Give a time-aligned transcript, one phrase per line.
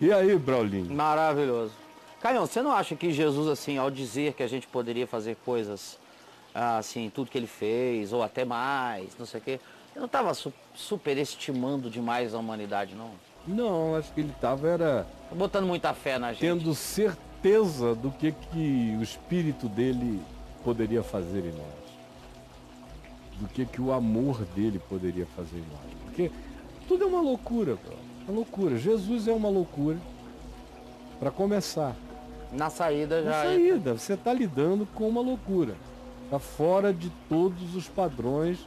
[0.00, 0.94] E aí, Braulinho?
[0.94, 1.72] Maravilhoso.
[2.20, 5.98] Caio, você não acha que Jesus, assim, ao dizer que a gente poderia fazer coisas,
[6.54, 10.06] ah, assim, tudo que ele fez, ou até mais, não sei o quê, ele não
[10.06, 13.10] estava su superestimando demais a humanidade, não?
[13.46, 15.06] Não, acho que ele estava era...
[15.32, 16.40] Botando muita fé na gente.
[16.40, 20.20] Tendo certeza do que, que o espírito dele
[20.62, 23.40] poderia fazer em nós.
[23.40, 26.02] Do que, que o amor dele poderia fazer em nós.
[26.04, 26.30] Porque
[26.86, 28.07] tudo é uma loucura, bro.
[28.28, 28.76] Uma loucura.
[28.76, 29.96] Jesus é uma loucura.
[31.18, 31.96] Para começar.
[32.52, 33.30] Na saída já.
[33.30, 35.74] Na saída, você está lidando com uma loucura.
[36.24, 38.58] Está fora de todos os padrões.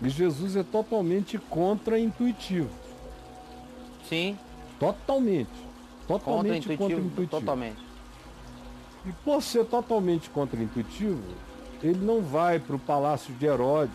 [0.00, 2.70] E Jesus é totalmente contra-intuitivo.
[4.08, 4.38] Sim.
[4.78, 5.50] Totalmente.
[6.06, 7.10] Totalmente contra-intuitivo.
[7.16, 7.84] Contra totalmente.
[9.04, 11.22] E por ser totalmente contra-intuitivo,
[11.82, 13.94] ele não vai para o palácio de Herodes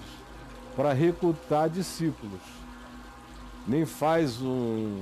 [0.75, 2.60] para recrutar discípulos.
[3.67, 5.01] Nem faz um,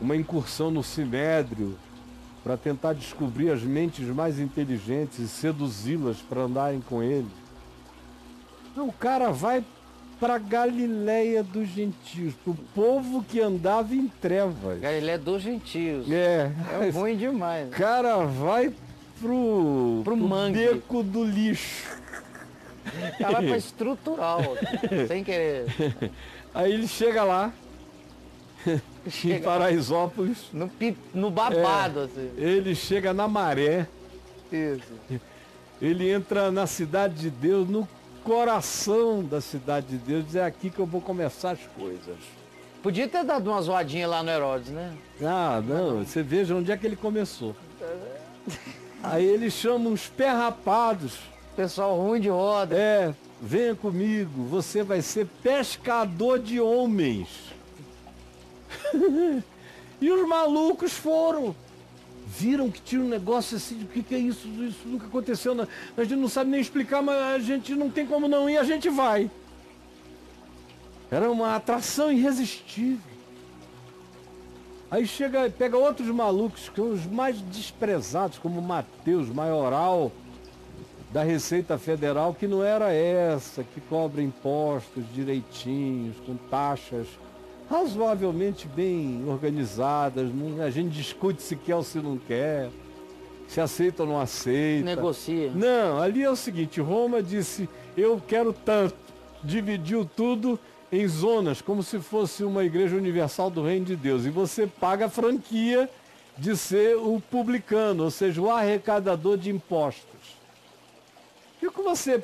[0.00, 1.76] uma incursão no sinédrio
[2.42, 7.28] para tentar descobrir as mentes mais inteligentes e seduzi-las para andarem com ele.
[8.74, 9.64] Não, o cara vai
[10.18, 14.80] para Galiléia dos gentios, para o povo que andava em trevas.
[14.80, 16.10] Galiléia dos gentios.
[16.10, 16.52] É.
[16.80, 17.68] É ruim demais.
[17.68, 18.72] O cara vai
[19.20, 20.58] pro, pro, pro mangue.
[20.58, 21.88] beco do lixo.
[22.84, 24.40] O cara vai para estrutural,
[25.08, 25.66] sem querer.
[26.54, 27.52] Aí ele chega lá,
[29.24, 30.38] em Paraisópolis.
[30.52, 30.70] No,
[31.14, 32.30] no babado, é, assim.
[32.36, 33.86] Ele chega na maré.
[34.52, 35.20] Isso.
[35.80, 37.88] Ele entra na cidade de Deus, no
[38.22, 40.34] coração da cidade de Deus.
[40.34, 42.16] É aqui que eu vou começar as coisas.
[42.82, 44.92] Podia ter dado uma zoadinha lá no Herodes, né?
[45.22, 46.04] Ah, não.
[46.04, 47.54] Você veja onde é que ele começou.
[49.02, 51.18] Aí ele chama uns perrapados.
[51.56, 52.76] Pessoal ruim de roda.
[52.76, 57.51] É, venha comigo, você vai ser pescador de homens.
[60.00, 61.54] e os malucos foram.
[62.26, 64.48] Viram que tinha um negócio assim, o que, que é isso?
[64.48, 65.54] Isso nunca aconteceu.
[65.54, 65.66] Não.
[65.96, 68.64] A gente não sabe nem explicar, mas a gente não tem como não ir, a
[68.64, 69.30] gente vai.
[71.10, 73.12] Era uma atração irresistível.
[74.90, 80.12] Aí chega, pega outros malucos, que são os mais desprezados, como Mateus, maioral
[81.10, 87.06] da Receita Federal, que não era essa, que cobra impostos direitinhos, com taxas
[87.72, 90.30] razoavelmente bem organizadas.
[90.62, 92.68] a gente discute se quer ou se não quer,
[93.48, 94.84] se aceita ou não aceita.
[94.84, 95.50] Negocia.
[95.54, 97.66] Não, ali é o seguinte, Roma disse,
[97.96, 98.94] eu quero tanto.
[99.42, 100.60] Dividiu tudo
[100.92, 104.26] em zonas, como se fosse uma igreja universal do reino de Deus.
[104.26, 105.88] E você paga a franquia
[106.36, 110.36] de ser o publicano, ou seja, o arrecadador de impostos.
[111.60, 112.22] E o que você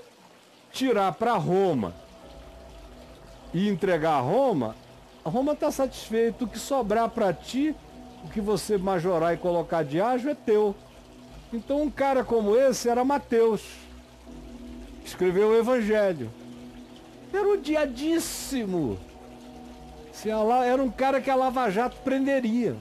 [0.71, 1.95] tirar para Roma
[3.53, 4.77] e entregar a Roma,
[5.29, 6.45] Roma está satisfeito.
[6.45, 7.75] O que sobrar para ti,
[8.25, 10.75] o que você majorar e colocar de ágio é teu.
[11.53, 13.63] Então um cara como esse era Mateus.
[15.05, 16.31] Escreveu o Evangelho.
[17.33, 18.99] Era odiadíssimo.
[20.67, 22.77] Era um cara que a Lava Jato prenderia.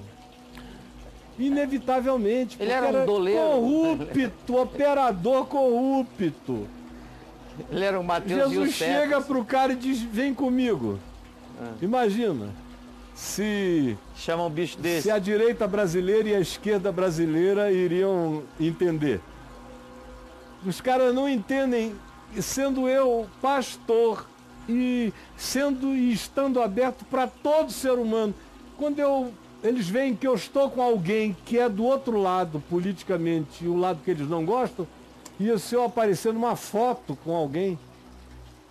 [1.38, 2.58] Inevitavelmente.
[2.59, 3.40] Ele era um doleiro.
[3.40, 6.68] Corrupto, operador corrupto.
[7.72, 11.00] Ele era um Mateus Jesus chega pro cara e diz, vem comigo.
[11.59, 11.73] Ah.
[11.81, 12.50] Imagina
[13.18, 15.03] se chama um bicho desse.
[15.03, 19.19] Se a direita brasileira e a esquerda brasileira iriam entender.
[20.63, 21.96] Os caras não entendem,
[22.40, 24.28] sendo eu pastor
[24.69, 28.35] e sendo e estando aberto para todo ser humano.
[28.78, 33.66] Quando eu eles veem que eu estou com alguém que é do outro lado politicamente,
[33.66, 34.88] o lado que eles não gostam,
[35.40, 37.78] e se eu aparecer numa foto com alguém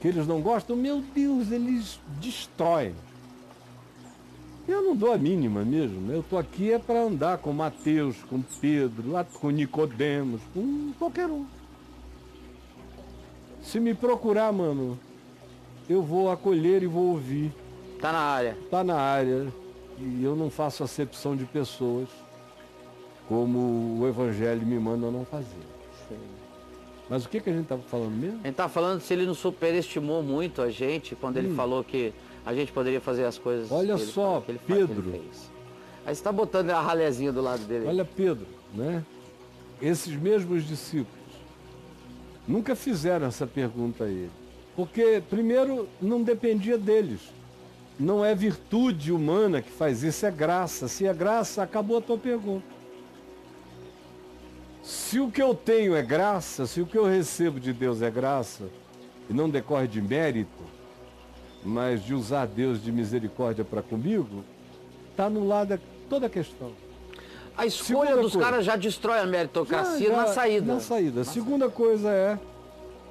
[0.01, 2.95] que eles não gostam, meu Deus, eles destroem.
[4.69, 6.11] Eu não dou a mínima mesmo.
[6.11, 11.47] Eu estou aqui é para andar com Mateus, com Pedro, com Nicodemos, com qualquer um.
[13.63, 14.99] Se me procurar, mano,
[15.89, 17.53] eu vou acolher e vou ouvir.
[18.01, 18.59] Tá na área.
[18.71, 19.53] Tá na área.
[19.99, 22.09] E eu não faço acepção de pessoas
[23.29, 25.65] como o Evangelho me manda não fazer.
[27.09, 28.41] Mas o que, que a gente estava falando mesmo?
[28.41, 31.41] A gente estava falando se ele não superestimou muito a gente quando hum.
[31.41, 32.13] ele falou que
[32.45, 33.71] a gente poderia fazer as coisas.
[33.71, 35.11] Olha só, ele, ele Pedro.
[35.11, 35.51] Fez.
[36.05, 37.87] Aí você está botando a ralezinha do lado dele.
[37.87, 39.05] Olha, Pedro, né?
[39.81, 41.17] Esses mesmos discípulos
[42.47, 44.31] nunca fizeram essa pergunta a ele.
[44.75, 47.21] Porque, primeiro, não dependia deles.
[47.99, 50.87] Não é virtude humana que faz isso, é graça.
[50.87, 52.76] Se é graça, acabou a tua pergunta.
[54.87, 58.09] Se o que eu tenho é graça, se o que eu recebo de Deus é
[58.09, 58.67] graça,
[59.29, 60.63] e não decorre de mérito,
[61.65, 64.45] mas de usar Deus de misericórdia para comigo,
[65.11, 65.77] está no lado
[66.09, 66.71] toda a questão.
[67.57, 70.75] A escolha Segunda dos coisa, caras já destrói a meritocracia já, já, na saída.
[70.75, 71.19] Na saída.
[71.19, 72.39] Na Segunda coisa é,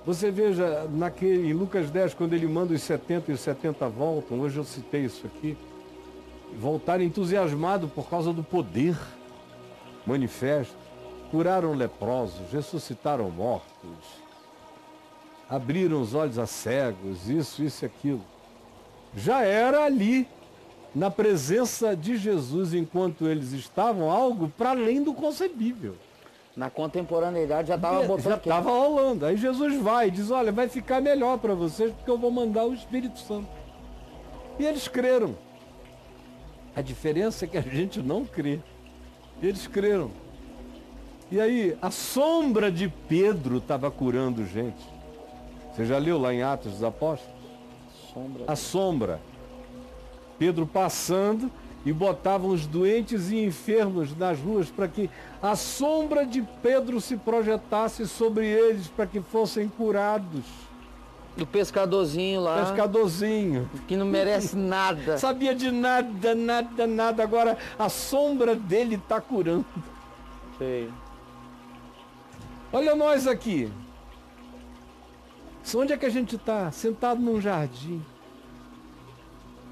[0.05, 4.39] você veja naquele, em Lucas 10, quando ele manda os 70 e os 70 voltam,
[4.39, 5.57] hoje eu citei isso aqui,
[6.57, 8.97] voltaram entusiasmados por causa do poder
[10.05, 10.84] manifesto,
[11.31, 14.23] curaram leprosos, ressuscitaram mortos,
[15.49, 18.21] abriram os olhos a cegos, isso, isso e aquilo.
[19.15, 20.27] Já era ali
[20.93, 25.95] na presença de Jesus enquanto eles estavam, algo para além do concebível.
[26.55, 28.23] Na contemporaneidade já estava botando.
[28.23, 29.25] Já estava rolando.
[29.25, 32.63] Aí Jesus vai e diz: Olha, vai ficar melhor para vocês porque eu vou mandar
[32.63, 33.49] o Espírito Santo.
[34.57, 35.35] E eles creram.
[36.73, 38.61] A diferença é que a gente não crê.
[39.41, 40.11] Eles creram.
[41.31, 44.85] E aí, a sombra de Pedro estava curando gente.
[45.73, 47.35] Você já leu lá em Atos dos Apóstolos?
[48.13, 48.43] Sombra.
[48.47, 49.21] A sombra.
[50.37, 51.51] Pedro passando
[51.85, 55.09] e botavam os doentes e enfermos nas ruas para que
[55.41, 60.43] a sombra de Pedro se projetasse sobre eles para que fossem curados.
[61.35, 62.65] Do pescadorzinho lá.
[62.65, 63.69] Pescadorzinho.
[63.87, 65.17] Que não merece nada.
[65.17, 67.23] Sabia de nada, nada, nada.
[67.23, 69.65] Agora a sombra dele está curando.
[70.57, 70.89] Sei.
[72.75, 73.71] Olha nós aqui.
[75.73, 76.69] Onde é que a gente está?
[76.73, 78.03] Sentado num jardim.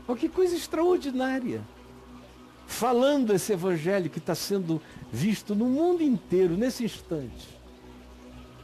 [0.08, 1.62] Olha que coisa extraordinária.
[2.66, 7.50] Falando esse evangelho que está sendo visto no mundo inteiro, nesse instante.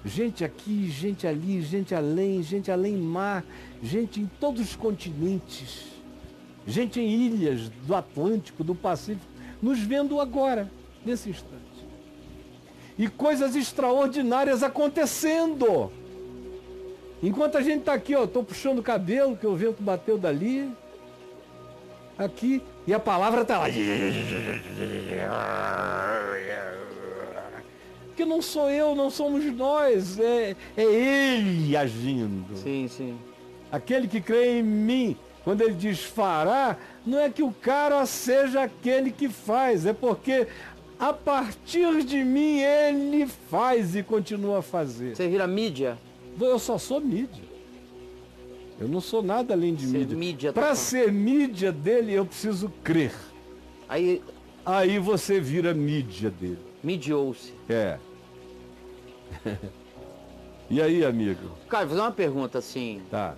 [0.06, 3.44] Gente aqui, gente ali, gente além, gente além mar,
[3.84, 5.84] gente em todos os continentes,
[6.66, 9.28] gente em ilhas do Atlântico, do Pacífico,
[9.62, 10.72] nos vendo agora,
[11.06, 11.69] nesse instante.
[13.00, 15.90] E coisas extraordinárias acontecendo.
[17.24, 20.70] Enquanto a gente está aqui, ó, estou puxando o cabelo, que o vento bateu dali,
[22.18, 23.68] aqui e a palavra está lá.
[28.18, 32.58] Que não sou eu, não somos nós, é, é Ele agindo.
[32.58, 33.18] Sim, sim.
[33.72, 36.76] Aquele que crê em mim, quando ele diz fará,
[37.06, 40.48] não é que o cara seja aquele que faz, é porque
[41.00, 45.16] a partir de mim ele faz e continua a fazer.
[45.16, 45.98] Você vira mídia?
[46.40, 47.44] Eu só sou mídia.
[48.80, 50.18] Eu não sou nada além de ser mídia.
[50.18, 53.14] mídia Para tá ser mídia dele, eu preciso crer.
[53.88, 54.22] Aí,
[54.66, 56.60] Aí você vira mídia dele.
[56.84, 57.54] Midiou-se.
[57.68, 57.98] É.
[60.70, 61.58] e aí, amigo?
[61.68, 63.02] Cara, vou fazer uma pergunta assim.
[63.10, 63.36] Tá.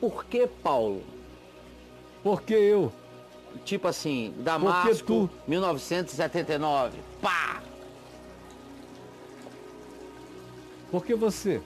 [0.00, 1.02] Por que Paulo?
[2.22, 2.92] Porque eu.
[3.64, 5.30] Tipo assim, Damasco, tu...
[5.46, 6.98] 1979.
[7.20, 7.62] Pá!
[10.90, 11.60] Porque você.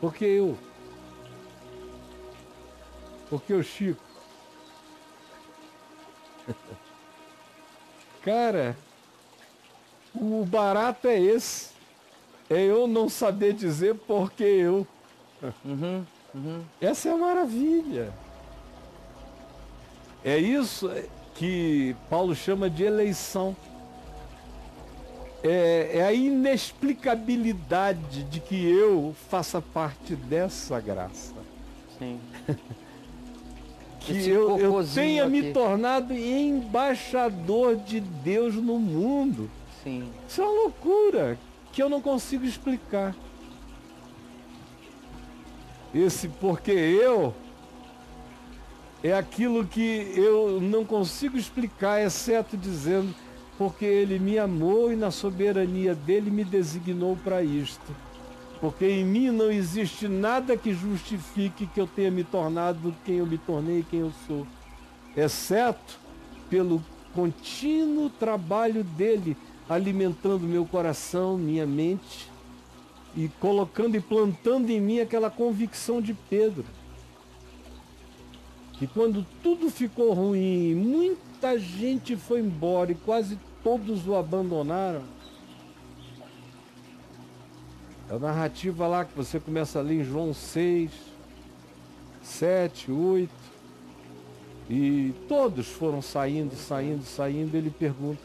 [0.00, 0.58] Porque eu.
[3.30, 4.02] Porque o Chico.
[8.22, 8.76] Cara,
[10.14, 11.70] o barato é esse.
[12.50, 14.86] É eu não saber dizer porque eu.
[15.64, 16.04] Uhum,
[16.34, 16.64] uhum.
[16.80, 18.12] Essa é a maravilha.
[20.24, 20.90] É isso
[21.34, 23.54] que Paulo chama de eleição
[25.42, 31.34] é, é a inexplicabilidade de que eu faça parte dessa graça.
[31.98, 32.20] Sim.
[34.00, 35.32] que eu, eu tenha aqui.
[35.32, 39.50] me tornado embaixador de Deus no mundo.
[39.82, 40.08] Sim.
[40.28, 41.36] Isso é uma loucura
[41.72, 43.12] que eu não consigo explicar.
[45.92, 47.34] Esse porque eu
[49.02, 53.14] é aquilo que eu não consigo explicar, exceto dizendo
[53.58, 57.94] porque ele me amou e na soberania dele me designou para isto.
[58.60, 63.26] Porque em mim não existe nada que justifique que eu tenha me tornado quem eu
[63.26, 64.46] me tornei e quem eu sou,
[65.16, 65.98] exceto
[66.48, 66.82] pelo
[67.12, 69.36] contínuo trabalho dele
[69.68, 72.30] alimentando meu coração, minha mente
[73.16, 76.64] e colocando e plantando em mim aquela convicção de Pedro.
[78.82, 85.02] Que quando tudo ficou ruim, muito Muita gente foi embora e quase todos o abandonaram.
[88.08, 90.92] É a narrativa lá que você começa a ler em João 6,
[92.22, 93.32] 7, 8.
[94.70, 97.56] E todos foram saindo, saindo, saindo.
[97.56, 98.22] Ele pergunta,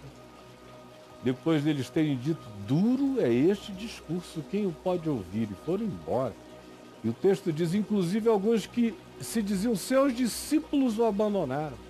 [1.23, 5.49] depois deles terem dito, duro é este discurso, quem o pode ouvir?
[5.51, 6.35] E foram embora.
[7.07, 11.87] E o texto diz, inclusive, alguns que se diziam seus discípulos o abandonaram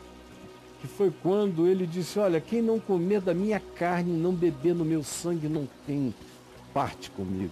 [0.80, 4.86] que foi quando ele disse: Olha, quem não comer da minha carne, não beber no
[4.86, 6.14] meu sangue, não tem
[6.72, 7.52] parte comigo.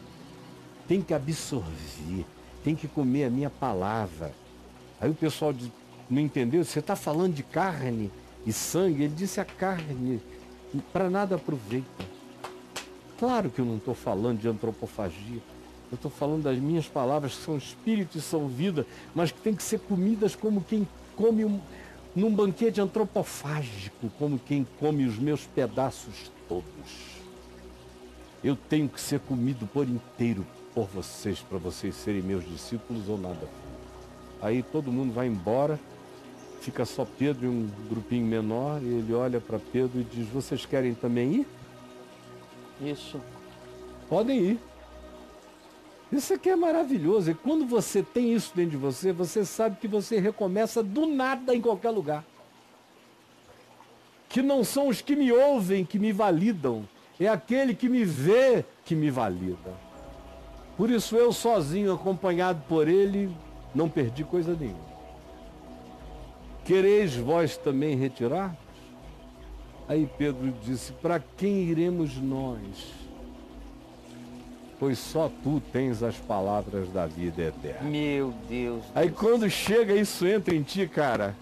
[0.88, 2.26] Tem que absorver,
[2.64, 4.32] tem que comer a minha palavra.
[5.02, 5.54] Aí o pessoal
[6.10, 8.12] não entendeu, você está falando de carne
[8.46, 9.04] e sangue.
[9.04, 10.22] Ele disse a carne
[10.94, 12.06] para nada aproveita.
[13.18, 15.42] Claro que eu não estou falando de antropofagia.
[15.92, 19.56] Eu estou falando das minhas palavras que são espírito e são vida, mas que têm
[19.56, 21.60] que ser comidas como quem come um,
[22.16, 27.16] num banquete antropofágico, como quem come os meus pedaços todos.
[28.44, 33.18] Eu tenho que ser comido por inteiro por vocês, para vocês serem meus discípulos ou
[33.18, 33.48] nada.
[34.42, 35.80] Aí todo mundo vai embora,
[36.60, 40.66] fica só Pedro e um grupinho menor, e ele olha para Pedro e diz: Vocês
[40.66, 41.48] querem também ir?
[42.82, 43.22] Isso.
[44.10, 44.60] Podem ir.
[46.12, 47.32] Isso aqui é maravilhoso.
[47.32, 51.56] E quando você tem isso dentro de você, você sabe que você recomeça do nada
[51.56, 52.24] em qualquer lugar.
[54.30, 56.88] Que não são os que me ouvem que me validam,
[57.20, 59.74] é aquele que me vê que me valida.
[60.78, 63.34] Por isso eu sozinho, acompanhado por ele,
[63.74, 64.96] não perdi coisa nenhuma.
[66.66, 68.56] Quereis vós também retirar?
[69.88, 73.05] Aí Pedro disse: Para quem iremos nós?
[74.86, 77.90] Pois só tu tens as palavras da vida eterna.
[77.90, 78.84] Meu Deus.
[78.94, 81.36] Aí quando chega isso entra em ti, cara.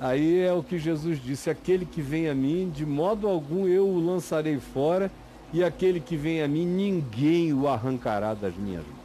[0.00, 3.86] Aí é o que Jesus disse: aquele que vem a mim, de modo algum eu
[3.86, 5.12] o lançarei fora,
[5.52, 8.96] e aquele que vem a mim, ninguém o arrancará das minhas mãos.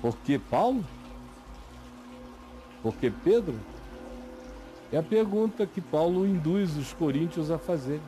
[0.00, 0.84] Porque Paulo?
[2.84, 3.56] Porque Pedro?
[4.92, 8.00] É a pergunta que Paulo induz os coríntios a fazer.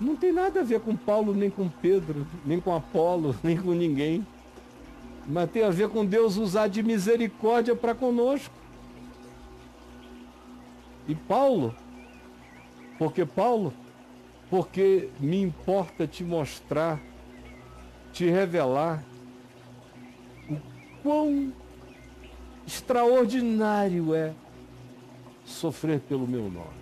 [0.00, 3.72] Não tem nada a ver com Paulo, nem com Pedro, nem com Apolo, nem com
[3.72, 4.26] ninguém.
[5.26, 8.54] Mas tem a ver com Deus usar de misericórdia para conosco.
[11.06, 11.74] E Paulo,
[12.98, 13.74] porque Paulo,
[14.48, 16.98] porque me importa te mostrar,
[18.12, 19.04] te revelar
[20.48, 20.56] o
[21.02, 21.52] quão
[22.66, 24.32] extraordinário é
[25.44, 26.80] sofrer pelo meu nome.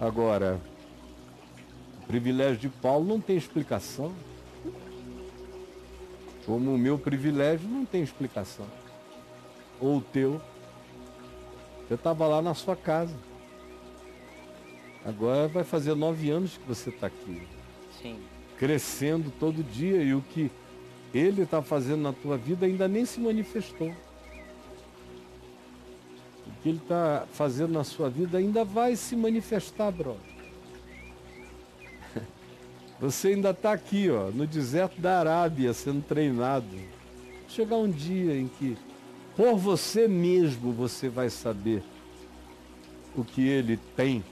[0.00, 0.60] Agora,
[2.10, 4.12] privilégio de Paulo não tem explicação.
[6.44, 8.66] Como o meu privilégio não tem explicação.
[9.80, 10.40] Ou o teu.
[11.88, 13.14] Eu estava lá na sua casa.
[15.04, 17.46] Agora vai fazer nove anos que você está aqui.
[18.02, 18.18] Sim.
[18.58, 20.50] Crescendo todo dia e o que
[21.14, 23.94] ele está fazendo na tua vida ainda nem se manifestou
[26.62, 30.29] que ele está fazendo na sua vida ainda vai se manifestar, brother.
[33.00, 36.66] Você ainda está aqui, ó, no deserto da Arábia, sendo treinado.
[37.48, 38.76] Chegar um dia em que,
[39.36, 41.82] por você mesmo, você vai saber
[43.16, 44.22] o que ele tem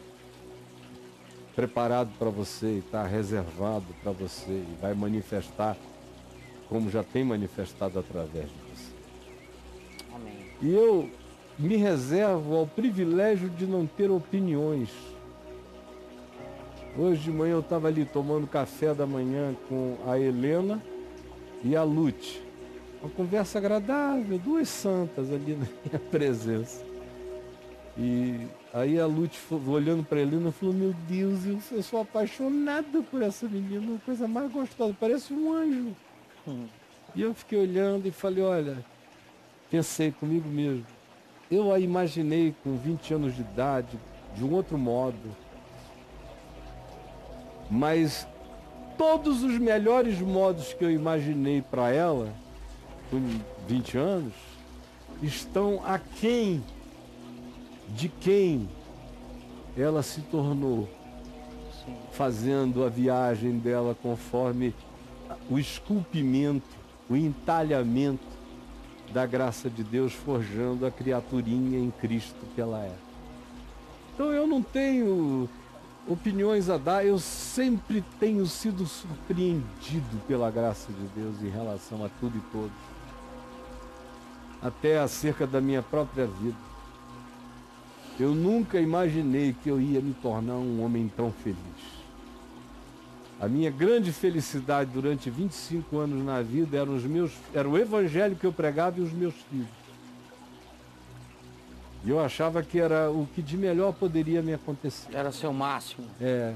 [1.58, 5.76] preparado para você está reservado para você e vai manifestar
[6.68, 8.92] como já tem manifestado através de você.
[10.14, 10.52] Amém.
[10.62, 11.10] E eu
[11.58, 14.90] me reservo ao privilégio de não ter opiniões.
[16.96, 20.82] Hoje de manhã eu estava ali tomando café da manhã com a Helena
[21.62, 22.42] e a Lute.
[23.00, 26.84] Uma conversa agradável, duas santas ali na minha presença.
[27.96, 31.40] E aí a Lute olhando para a Helena falou, meu Deus,
[31.70, 35.96] eu sou apaixonada por essa menina, coisa mais gostosa, parece um anjo.
[36.46, 36.66] Hum.
[37.14, 38.84] E eu fiquei olhando e falei, olha,
[39.70, 40.86] pensei comigo mesmo
[41.50, 43.98] eu a imaginei com 20 anos de idade,
[44.34, 45.16] de um outro modo.
[47.70, 48.26] Mas
[48.96, 52.32] todos os melhores modos que eu imaginei para ela,
[53.10, 53.20] com
[53.66, 54.32] 20 anos,
[55.22, 56.62] estão aquém
[57.90, 58.68] de quem
[59.76, 60.88] ela se tornou,
[62.12, 64.74] fazendo a viagem dela conforme
[65.50, 66.76] o esculpimento,
[67.08, 68.26] o entalhamento
[69.12, 72.92] da graça de Deus forjando a criaturinha em Cristo que ela é.
[74.14, 75.48] Então eu não tenho
[76.08, 82.08] opiniões a dar, eu sempre tenho sido surpreendido pela graça de Deus em relação a
[82.20, 82.72] tudo e todos.
[84.62, 86.56] Até acerca da minha própria vida.
[88.18, 91.56] Eu nunca imaginei que eu ia me tornar um homem tão feliz.
[93.40, 98.34] A minha grande felicidade durante 25 anos na vida era, os meus, era o evangelho
[98.34, 99.87] que eu pregava e os meus filhos.
[102.04, 105.08] E eu achava que era o que de melhor poderia me acontecer.
[105.12, 106.06] Era seu máximo.
[106.20, 106.54] É.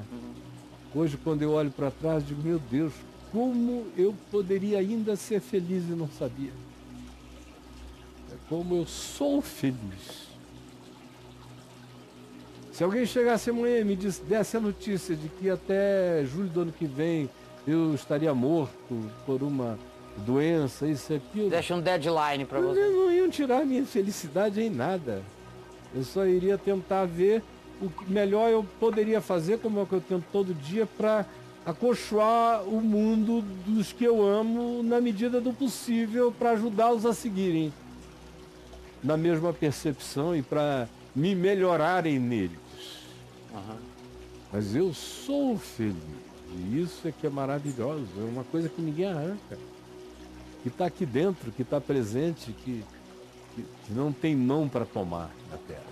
[0.95, 2.93] Hoje, quando eu olho para trás, digo, meu Deus,
[3.33, 6.53] como eu poderia ainda ser feliz e não sabia.
[8.31, 10.31] É como eu sou feliz.
[12.73, 16.61] Se alguém chegasse amanhã e me disse, desse a notícia de que até julho do
[16.63, 17.29] ano que vem
[17.67, 19.79] eu estaria morto por uma
[20.19, 21.51] doença, isso e aquilo.
[21.51, 22.81] Deixa um deadline para você.
[22.81, 25.23] Eles não iam tirar minha felicidade em nada.
[25.95, 27.43] Eu só iria tentar ver
[27.81, 31.27] o que melhor eu poderia fazer, como é o que eu tento todo dia, para
[31.65, 37.73] acolchoar o mundo dos que eu amo na medida do possível para ajudá-los a seguirem
[39.03, 42.59] na mesma percepção e para me melhorarem neles.
[43.55, 43.79] Aham.
[44.53, 45.97] Mas eu sou feliz.
[46.55, 48.07] E isso é que é maravilhoso.
[48.19, 49.59] É uma coisa que ninguém arranca.
[50.63, 52.85] Que está aqui dentro, que está presente, que,
[53.55, 55.92] que não tem mão para tomar na terra.